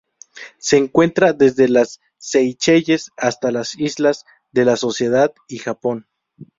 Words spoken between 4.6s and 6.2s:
la Sociedad y Japón.